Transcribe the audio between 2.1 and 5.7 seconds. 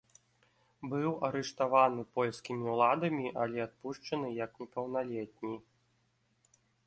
польскімі ўладамі, але адпушчаны як непаўналетні.